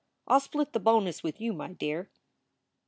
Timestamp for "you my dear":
1.39-2.09